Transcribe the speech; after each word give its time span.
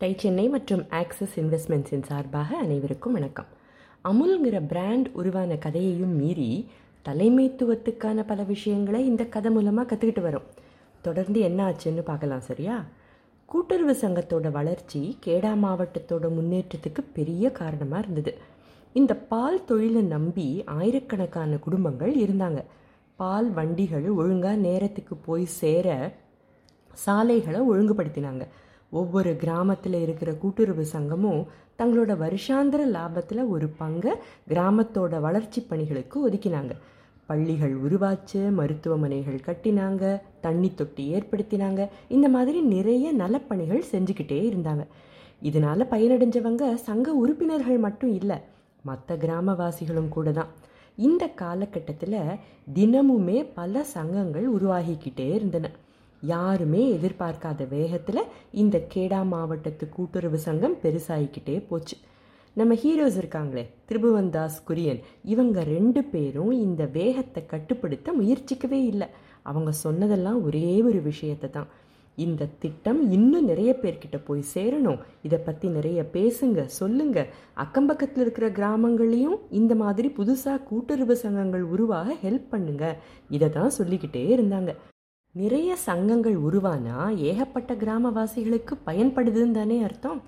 Tie 0.00 0.14
Chennai 0.16 0.48
மற்றும் 0.48 0.82
axis 0.88 1.40
இன்வெஸ்ட்மெண்ட்ஸின் 1.40 2.02
சார்பாக 2.02 2.56
அனைவருக்கும் 2.56 3.12
வணக்கம். 3.12 3.46
அமுல்ங்கிற 4.04 4.66
பிராண்ட் 4.68 5.08
உருவான 5.12 5.56
கதையையும் 5.56 6.16
மீறி 6.16 6.68
தலைமைத்துவத்துக்கான 7.04 8.24
பல 8.26 8.42
விஷயங்களை 8.42 9.06
இந்த 9.06 9.24
கதை 9.24 9.50
மூலமாக 9.50 9.96
கற்றுக்கிட்டு 9.96 10.22
வரோம். 10.26 10.46
தொடர்ந்து 11.02 11.40
என்ன 11.40 11.60
ஆச்சுன்னு 11.70 12.04
பார்க்கலாம் 12.04 12.40
சரியா? 12.40 12.84
கூட்டுறவு 13.44 13.92
சங்கத்தோட 13.92 14.50
வளர்ச்சி 14.50 15.18
கேடா 15.26 15.52
மாவட்டத்தோட 15.64 16.28
முன்னேற்றத்துக்கு 16.38 17.04
பெரிய 17.12 17.50
காரணமாக 17.50 18.02
இருந்தது. 18.02 18.34
இந்த 18.92 19.16
பால் 19.16 19.64
தொழிலை 19.64 20.02
நம்பி 20.02 20.62
ஆயிரக்கணக்கான 20.66 21.56
குடும்பங்கள் 21.56 22.14
இருந்தாங்க. 22.14 22.64
பால் 23.16 23.50
வண்டிகள் 23.50 24.08
ஒழுங்காக 24.10 24.56
நேரத்துக்கு 24.56 25.16
போய் 25.16 25.44
சேர 25.44 26.16
சாலைகளை 26.94 27.60
ஒழுங்குபடுத்தினாங்க. 27.60 28.46
ஒவ்வொரு 28.90 29.36
கிராமத்தில் 29.36 29.98
இருக்கிற 30.00 30.32
கூட்டுறவு 30.32 30.84
சங்கமும் 30.84 31.46
தங்களோட 31.78 32.12
வருஷாந்திர 32.24 32.80
லாபத்தில் 32.96 33.48
ஒரு 33.48 33.68
பங்கை 33.68 34.12
கிராமத்தோட 34.48 35.20
வளர்ச்சி 35.20 35.60
பணிகளுக்கு 35.60 36.28
ஒதுக்கினாங்க. 36.28 36.70
பள்ளிகள் 37.26 37.74
உருவாச்சு 37.82 38.52
மருத்துவமனைகள் 38.52 39.40
கட்டினாங்க 39.46 40.20
தண்ணி 40.40 40.74
தொட்டி 40.74 41.14
ஏற்படுத்தினாங்க. 41.14 41.88
இந்த 42.08 42.28
மாதிரி 42.28 42.60
நிறைய 42.60 43.12
நலப்பணிகள் 43.12 43.82
செஞ்சுக்கிட்டே 43.92 44.40
இருந்தாங்க. 44.50 44.86
இதனால் 45.40 45.90
பயனடைஞ்சவங்க 45.90 46.74
சங்க 46.74 47.14
உறுப்பினர்கள் 47.14 47.78
மட்டும் 47.78 48.14
இல்லை 48.14 48.36
மற்ற 48.82 49.16
கிராமவாசிகளும் 49.16 50.08
கூட 50.08 50.32
தான். 50.32 50.48
இந்த 50.96 51.28
காலகட்டத்தில் 51.28 52.20
தினமுமே 52.74 53.46
பல 53.54 53.84
சங்கங்கள் 53.84 54.52
உருவாகிக்கிட்டே 54.52 55.28
இருந்தன. 55.34 55.70
யாருமே 56.20 56.82
எதிர்பார்க்காத 56.96 57.68
வேகத்தில் 57.68 58.30
இந்த 58.50 58.86
கேடா 58.94 59.20
மாவட்டத்து 59.24 59.88
கூட்டுறவு 59.88 60.38
சங்கம் 60.46 60.76
பெருசாகிக்கிட்டே 60.82 61.66
போச்சு. 61.68 61.96
நம்ம 62.56 62.74
ஹீரோஸ் 62.74 63.18
இருக்காங்களே 63.22 63.64
திரிபுவன்தாஸ் 63.88 64.56
குரியன் 64.68 65.00
இவங்க 65.24 65.62
ரெண்டு 65.64 66.04
பேரும் 66.04 66.50
இந்த 66.50 66.84
வேகத்தை 66.86 67.46
கட்டுப்படுத்த 67.46 68.12
முயற்சிக்கவே 68.12 68.80
இல்லை. 68.92 69.08
அவங்க 69.42 69.72
சொன்னதெல்லாம் 69.72 70.44
ஒரே 70.44 70.82
ஒரு 70.82 71.02
விஷயத்தை 71.02 71.50
தான். 71.50 71.68
இந்த 72.16 72.48
திட்டம் 72.58 73.10
இன்னும் 73.10 73.44
நிறைய 73.44 73.78
பேர்கிட்ட 73.82 74.18
போய் 74.24 74.42
சேரணும். 74.54 74.98
இதை 75.22 75.38
பற்றி 75.38 75.68
நிறைய 75.68 76.10
பேசுங்க 76.16 76.64
சொல்லுங்க. 76.64 77.26
அக்கம் 77.54 77.86
பக்கத்தில் 77.86 78.22
இருக்கிற 78.22 78.48
கிராமங்களையும் 78.48 79.38
இந்த 79.50 79.74
மாதிரி 79.74 80.08
புதுசாக 80.18 80.64
கூட்டுறவு 80.70 81.16
சங்கங்கள் 81.24 81.62
உருவாக 81.62 82.16
ஹெல்ப் 82.22 82.48
பண்ணுங்க. 82.50 82.96
இதை 83.30 83.50
தான் 83.50 83.76
சொல்லிக்கிட்டே 83.78 84.26
இருந்தாங்க. 84.36 84.72
நிறைய 85.38 85.70
சங்கங்கள் 85.76 86.36
உருவானா 86.42 87.16
ஏகப்பட்ட 87.16 87.74
கிராமவாசிகளுக்கு 87.74 88.74
பயன்படுதுன்னு 88.86 89.50
தானே 89.50 89.82
அர்த்தம். 89.82 90.20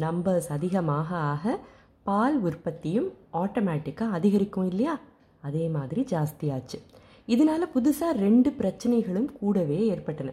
நம்பர்ஸ் 0.00 0.48
அதிகமாக 0.48 1.16
ஆக 1.16 1.58
பால் 2.02 2.36
உற்பத்தியும் 2.40 3.08
ஆட்டோமேட்டிக்காக 3.32 4.16
அதிகரிக்கும் 4.18 4.68
இல்லையா? 4.68 4.94
அதே 5.40 5.64
மாதிரி 5.68 6.00
ஜாஸ்தியாச்சு. 6.10 6.78
இதனால 7.26 7.68
புதுசாக 7.74 8.18
ரெண்டு 8.24 8.50
பிரச்சனைகளும் 8.50 9.28
கூடவே 9.40 9.86
ஏற்பட்டன. 9.86 10.32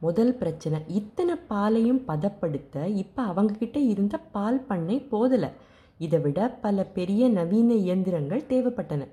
முதல் 0.00 0.32
பிரச்சனை 0.34 0.80
இத்தனை 1.00 1.36
பாலையும் 1.52 2.02
பதப்படுத்த 2.04 2.86
இப்போ 3.02 3.22
அவங்கக்கிட்ட 3.22 3.76
இருந்த 3.92 4.18
பால் 4.36 4.60
பண்ணை 4.70 4.98
போதலை. 5.12 5.50
இதை 5.98 6.20
விட 6.20 6.48
பல 6.66 6.84
பெரிய 6.98 7.28
நவீன 7.28 7.72
இயந்திரங்கள் 7.86 8.48
தேவைப்பட்டன. 8.48 9.04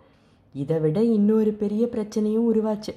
இதை 0.54 0.80
விட 0.80 1.04
இன்னொரு 1.18 1.54
பெரிய 1.64 1.86
பிரச்சனையும் 1.92 2.48
உருவாச்சு. 2.52 2.94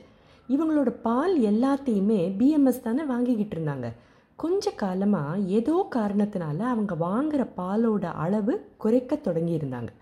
இவங்களோட 0.48 0.90
பால் 1.02 1.34
எல்லாத்தையுமே 1.40 2.20
பிஎம்எஸ் 2.38 2.82
தானே 2.82 3.02
வாங்கிக்கிட்டு 3.02 3.56
இருந்தாங்க. 3.58 3.88
கொஞ்ச 4.36 4.70
காலமாக 4.70 5.38
ஏதோ 5.38 5.76
காரணத்தினால 5.94 6.58
அவங்க 6.72 6.94
வாங்குகிற 6.94 7.44
பாலோட 7.56 8.04
அளவு 8.24 8.54
குறைக்க 8.76 9.18
தொடங்கியிருந்தாங்க 9.24 9.92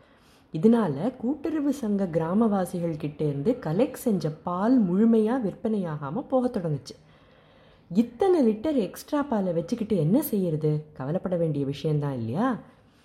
இதனால 0.55 1.17
கூட்டுறவு 1.17 1.73
சங்க 1.73 2.05
கிராமவாசிகள் 2.13 2.95
இருந்து 3.19 3.57
கலெக்ட் 3.67 4.05
செஞ்ச 4.05 4.31
பால் 4.31 4.77
முழுமையாக 4.79 5.49
விற்பனையாகாமல் 5.49 6.29
போக 6.29 6.61
தொடங்குச்சு. 6.61 6.95
இத்தனை 7.91 8.39
லிட்டர் 8.49 8.79
எக்ஸ்ட்ரா 8.87 9.23
பாலை 9.23 9.53
வச்சுக்கிட்டு 9.53 9.97
என்ன 9.97 10.23
செய்யறது? 10.23 10.71
கவலைப்பட 10.93 11.37
வேண்டிய 11.37 11.65
விஷயந்தான் 11.65 12.17
இல்லையா? 12.19 12.47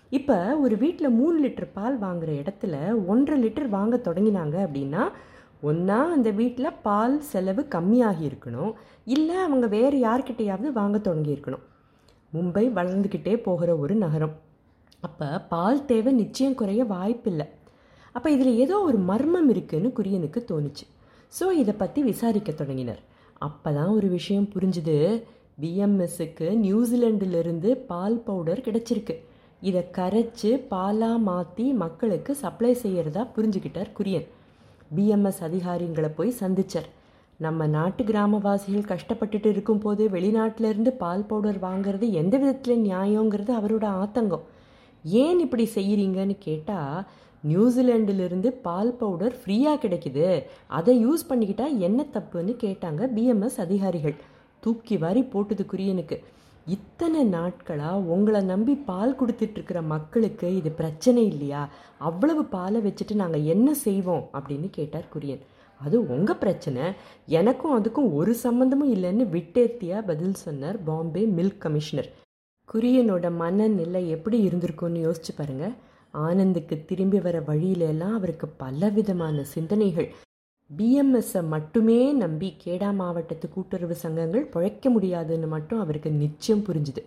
இப்போ 0.09 0.37
ஒரு 0.57 0.77
வீட்டில் 0.77 1.15
மூணு 1.19 1.37
லிட்டர் 1.47 1.67
பால் 1.73 1.97
வாங்குகிற 1.97 2.31
இடத்துல 2.41 2.75
ஒன்றரை 3.07 3.37
லிட்டர் 3.43 3.69
வாங்க 3.69 3.97
தொடங்கினாங்க 3.97 4.55
அப்படின்னா 4.67 5.03
ஒன்றா 5.69 5.97
அந்த 6.15 6.29
வீட்டில் 6.39 6.77
பால் 6.85 7.15
செலவு 7.31 7.61
கம்மியாகி 7.75 8.23
இருக்கணும். 8.29 8.71
இல்லை 9.15 9.35
அவங்க 9.45 9.65
வேறு 9.75 9.97
யார்கிட்டையாவது 10.07 10.69
வாங்க 10.79 10.97
தொடங்கியிருக்கணும் 11.07 11.65
மும்பை 12.35 12.65
வளர்ந்துக்கிட்டே 12.77 13.33
போகிற 13.47 13.69
ஒரு 13.83 13.95
நகரம். 14.05 14.35
அப்போ 15.07 15.27
பால் 15.53 15.85
தேவை 15.91 16.11
நிச்சயம் 16.21 16.57
குறைய 16.61 16.81
வாய்ப்பில்லை. 16.93 17.47
அப்போ 18.15 18.27
இதில் 18.35 18.59
ஏதோ 18.63 18.75
ஒரு 18.89 18.97
மர்மம் 19.09 19.49
இருக்குன்னு 19.53 19.89
குரியனுக்கு 19.99 20.39
தோணுச்சு. 20.51 20.85
ஸோ 21.37 21.45
இதை 21.61 21.73
பற்றி 21.73 21.99
விசாரிக்க 22.09 22.51
தொடங்கினர். 22.51 23.01
அப்போ 23.47 23.69
தான் 23.77 23.93
ஒரு 23.97 24.07
விஷயம் 24.17 24.49
புரிஞ்சுது. 24.55 24.97
பிஎம்எஸ்ஸுக்கு 25.61 26.47
நியூசிலாண்டிலிருந்து 26.65 27.69
பால் 27.91 28.19
பவுடர் 28.27 28.65
கிடச்சிருக்கு. 28.67 29.15
இதை 29.61 29.81
கரைச்சி 29.97 30.51
பாலாக 30.73 31.17
மாற்றி 31.29 31.65
மக்களுக்கு 31.83 32.31
சப்ளை 32.43 32.73
செய்கிறதா 32.83 33.23
புரிஞ்சுக்கிட்டார் 33.35 33.91
குரியன். 33.97 34.27
பிஎம்எஸ் 34.95 35.41
அதிகாரிங்களை 35.47 36.09
போய் 36.15 36.33
சந்திச்சார். 36.39 36.89
நம்ம 37.37 37.67
நாட்டு 37.67 38.03
கிராமவாசிகள் 38.03 38.89
கஷ்டப்பட்டுட்டு 38.91 39.45
இருக்கும்போது 39.45 40.09
வெளிநாட்டிலேருந்து 40.09 40.91
பால் 41.03 41.25
பவுடர் 41.25 41.59
வாங்குறது 41.59 42.09
எந்த 42.11 42.37
விதத்தில் 42.37 42.83
நியாயங்கிறது 42.83 43.51
அவரோட 43.59 43.85
ஆத்தங்கம். 44.01 44.45
ஏன் 45.03 45.39
இப்படி 45.39 45.69
செய்கிறீங்கன்னு 45.75 46.35
கேட்டால் 46.39 47.05
நியூசிலாண்டிலிருந்து 47.47 48.47
பால் 48.47 48.93
பவுடர் 48.93 49.35
ஃப்ரீயாக 49.45 49.81
கிடைக்குது. 49.83 50.43
அதை 50.67 50.93
யூஸ் 51.05 51.25
பண்ணிக்கிட்டால் 51.29 51.77
என்ன 51.77 52.05
தப்புன்னு 52.13 52.53
கேட்டாங்க 52.65 53.09
பிஎம்எஸ் 53.15 53.57
அதிகாரிகள். 53.57 54.15
தூக்கி 54.59 54.97
வாரி 54.97 55.23
போட்டது 55.23 55.65
குரியனுக்கு 55.71 56.23
இத்தனை 56.65 57.23
நாட்களாக 57.23 57.97
உங்களை 57.97 58.41
நம்பி 58.41 58.75
பால் 58.75 59.15
கொடுத்துட்ருக்கிற 59.19 59.83
மக்களுக்கு 59.83 60.55
இது 60.55 60.71
பிரச்சனை 60.71 61.25
இல்லையா? 61.25 61.69
அவ்வளவு 61.97 62.45
பாலை 62.45 62.81
வச்சுட்டு 62.81 63.15
நாங்கள் 63.15 63.43
என்ன 63.43 63.73
செய்வோம்? 63.73 64.29
அப்படின்னு 64.33 64.69
கேட்டார் 64.69 65.05
குரியன். 65.13 65.39
அது 65.81 66.07
உங்கள் 66.07 66.35
பிரச்சனை. 66.35 66.81
எனக்கும் 67.25 67.83
அதுக்கும் 67.83 68.13
ஒரு 68.13 68.35
சம்மந்தமும் 68.43 68.93
இல்லைன்னு 68.93 69.25
விட்டேத்தியாக 69.37 70.05
பதில் 70.05 70.33
சொன்னார் 70.33 70.83
பாம்பே 70.83 71.25
மில்க் 71.25 71.57
கமிஷனர். 71.57 72.11
குரியனோட 72.73 73.35
மனநிலை 73.35 74.09
எப்படி 74.09 74.47
இருந்திருக்கும்னு 74.47 75.11
யோசிச்சு 75.11 75.31
பாருங்க. 75.35 75.71
ஆனந்துக்கு 76.11 76.85
திரும்பி 76.85 77.19
வர 77.19 77.39
வழியிலெல்லாம் 77.39 78.13
அவருக்கு 78.13 78.47
பலவிதமான 78.47 79.43
சிந்தனைகள். 79.43 80.13
பிஎம்எஸ்ஸை 80.77 81.41
மட்டுமே 81.53 81.97
நம்பி 82.13 82.49
கேடா 82.63 82.89
மாவட்டத்து 82.95 83.49
கூட்டுறவு 83.49 83.95
சங்கங்கள் 84.03 84.45
பிழைக்க 84.53 84.89
முடியாதுன்னு 84.89 85.47
மட்டும் 85.47 85.79
அவருக்கு 85.79 86.09
நிச்சயம் 86.11 86.65
புரிஞ்சுது. 86.67 87.01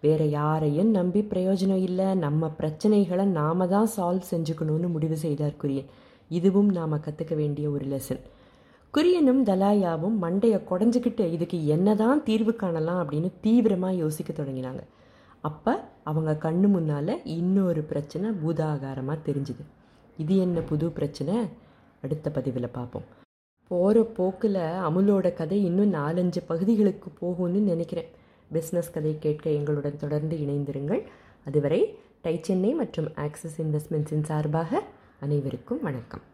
வேற 0.00 0.24
யாரையும் 0.24 0.90
நம்பி 0.90 1.20
பிரயோஜனம் 1.32 1.82
இல்லை. 1.88 2.14
நம்ம 2.14 2.52
பிரச்சனைகளை 2.58 3.24
நாம 3.24 3.66
தான் 3.66 3.88
சால்வ் 3.96 4.30
செஞ்சுக்கணும்னு 4.30 4.88
முடிவு 4.88 5.16
செய்தார் 5.16 5.60
குரியன். 5.62 5.90
இதுவும் 6.28 6.70
நாம் 6.70 7.04
கற்றுக்க 7.06 7.34
வேண்டிய 7.34 7.70
ஒரு 7.70 7.84
லெசன் 7.84 8.22
குரியனும் 8.94 9.40
தலாயாவும் 9.44 10.16
மண்டையை 10.24 10.58
குடஞ்சிக்கிட்டு 10.70 11.24
இதுக்கு 11.32 11.66
என்னதான் 11.66 12.22
தீர்வு 12.22 12.52
காணலாம் 12.56 13.00
அப்படின்னு 13.02 13.30
தீவிரமாக 13.40 13.94
யோசிக்க 13.94 14.32
தொடங்கினாங்க. 14.32 14.82
அப்போ 15.40 15.72
அவங்க 16.10 16.32
கண்ணு 16.44 16.68
முன்னால் 16.68 17.14
இன்னொரு 17.24 17.82
பிரச்சனை 17.82 18.30
பூதாகாரமாக 18.42 19.18
தெரிஞ்சுது. 19.28 19.64
இது 20.16 20.34
என்ன 20.36 20.60
புது 20.60 20.88
பிரச்சனை? 20.88 21.34
அடுத்த 22.04 22.30
பதிவில் 22.30 22.74
பார்ப்போம் 22.78 23.06
போகிற 23.70 23.98
போக்கில் 24.16 24.58
அமுலோட 24.88 25.28
கதை 25.32 25.58
இன்னும் 25.64 25.94
நாலஞ்சு 25.94 26.40
பகுதிகளுக்கு 26.46 27.08
போகும்னு 27.20 27.62
நினைக்கிறேன். 27.70 28.10
பிஸ்னஸ் 28.52 28.94
கதை 28.96 29.12
கேட்க 29.18 29.56
எங்களுடன் 29.58 30.02
தொடர்ந்து 30.02 30.36
இணைந்திருங்கள். 30.44 31.02
அதுவரை 31.44 31.80
டை 32.24 32.36
சென்னை 32.42 32.72
மற்றும் 32.82 33.08
ஆக்சிஸ் 33.26 33.56
இன்வெஸ்ட்மெண்ட்ஸின் 33.62 34.28
சார்பாக 34.30 34.82
அனைவருக்கும் 35.20 35.82
வணக்கம். 35.88 36.24